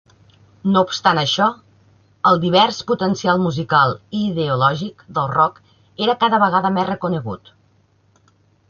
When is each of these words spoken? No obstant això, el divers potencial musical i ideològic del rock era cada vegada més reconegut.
No 0.75 0.81
obstant 0.85 1.19
això, 1.23 1.49
el 2.31 2.41
divers 2.45 2.79
potencial 2.93 3.43
musical 3.45 3.95
i 4.21 4.25
ideològic 4.31 5.05
del 5.19 5.31
rock 5.37 5.63
era 6.09 6.19
cada 6.27 6.43
vegada 6.47 6.75
més 6.81 6.91
reconegut. 6.95 7.59